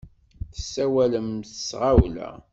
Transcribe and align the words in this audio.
Tessawalemt 0.53 1.47
s 1.59 1.59
tɣawla. 1.69 2.31